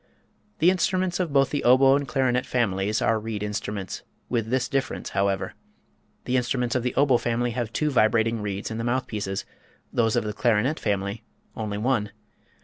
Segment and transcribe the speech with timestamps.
[0.57, 5.09] The instruments of both the oboe and clarinet families are reed instruments, with this difference,
[5.11, 5.53] however:
[6.25, 9.45] the instruments of the oboe family have two vibrating reeds in the mouthpieces;
[9.93, 11.21] those of the clarinet family,
[11.55, 12.09] only one.